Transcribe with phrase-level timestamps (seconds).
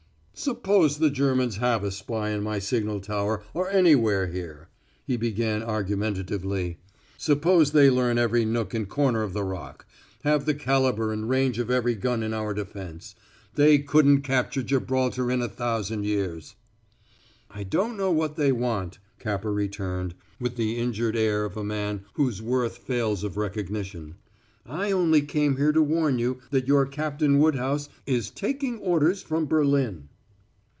[0.33, 4.69] "Suppose the Germans have a spy in my signal tower or anywhere here,"
[5.05, 6.79] he began argumentatively.
[7.15, 9.85] "Suppose they learn every nook and corner of the Rock
[10.23, 13.13] have the caliber and range of every gun in our defense;
[13.53, 16.55] they couldn't capture Gibraltar in a thousand years."
[17.51, 22.05] "I don't know what they want," Capper returned, with the injured air of a man
[22.13, 24.15] whose worth fails of recognition.
[24.65, 29.45] "I only came here to warn you that your Captain Woodhouse is taking orders from
[29.45, 30.07] Berlin."